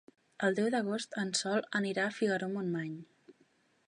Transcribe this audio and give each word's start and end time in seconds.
El 0.45 0.55
deu 0.59 0.69
d'agost 0.75 1.17
en 1.23 1.33
Sol 1.41 1.61
anirà 1.81 2.05
a 2.07 2.13
Figaró-Montmany. 2.21 2.97